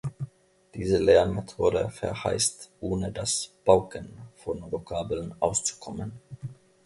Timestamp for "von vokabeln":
4.35-5.35